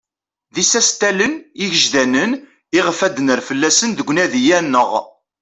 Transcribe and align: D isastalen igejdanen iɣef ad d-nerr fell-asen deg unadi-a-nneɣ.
D 0.53 0.55
isastalen 0.63 1.33
igejdanen 1.63 2.31
iɣef 2.77 2.99
ad 3.07 3.11
d-nerr 3.15 3.41
fell-asen 3.49 3.89
deg 3.93 4.07
unadi-a-nneɣ. 4.11 4.91